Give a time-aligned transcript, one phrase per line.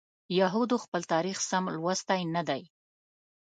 [0.39, 2.61] یهودو خپل تاریخ سم لوستی نه دی.